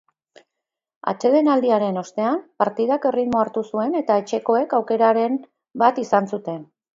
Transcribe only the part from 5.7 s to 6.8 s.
bat izan zuten.